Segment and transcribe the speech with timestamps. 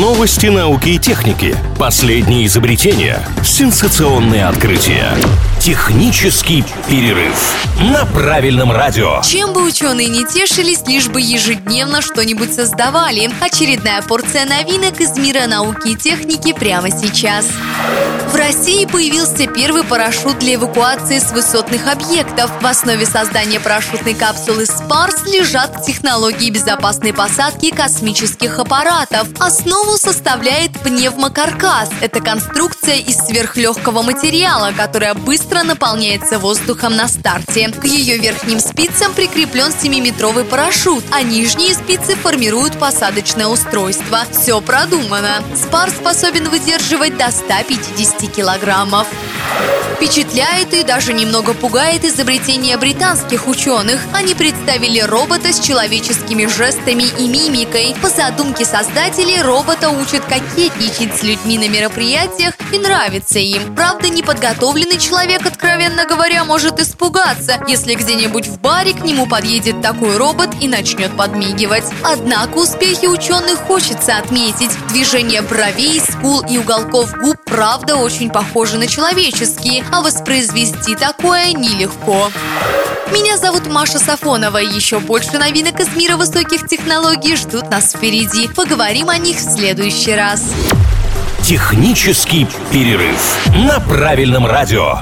[0.00, 1.54] Новости науки и техники.
[1.78, 3.20] Последние изобретения.
[3.44, 5.12] Сенсационные открытия.
[5.60, 9.20] Технический перерыв на правильном радио.
[9.20, 13.30] Чем бы ученые не тешились, лишь бы ежедневно что-нибудь создавали.
[13.42, 17.46] Очередная порция новинок из мира науки и техники прямо сейчас.
[18.32, 22.50] В России появился первый парашют для эвакуации с высотных объектов.
[22.62, 29.28] В основе создания парашютной капсулы Спарс лежат технологии безопасной посадки космических аппаратов.
[29.38, 31.90] Основу составляет пневмокаркас.
[32.00, 37.68] Это конструкция из сверхлегкого материала, которая быстро наполняется воздухом на старте.
[37.68, 44.20] К ее верхним спицам прикреплен 7-метровый парашют, а нижние спицы формируют посадочное устройство.
[44.30, 45.42] Все продумано.
[45.54, 49.06] Спар способен выдерживать до 150 килограммов.
[49.96, 54.00] Впечатляет и даже немного пугает изобретение британских ученых.
[54.12, 57.94] Они представили робота с человеческими жестами и мимикой.
[58.02, 63.76] По задумке создателей, робота учат кокетничать с людьми на мероприятиях и нравится им.
[63.76, 70.16] Правда, неподготовленный человек, откровенно говоря, может испугаться, если где-нибудь в баре к нему подъедет такой
[70.16, 71.84] робот и начнет подмигивать.
[72.02, 74.72] Однако успехи ученых хочется отметить.
[74.88, 82.30] Движение бровей, скул и уголков губ правда очень похожи на человеческие, а воспроизвести такое нелегко.
[83.12, 84.56] Меня зовут Маша Сафонова.
[84.56, 88.48] Еще больше новинок из мира высоких технологий ждут нас впереди.
[88.48, 90.42] Поговорим о них в следующий раз.
[91.42, 95.00] Технический перерыв на правильном радио.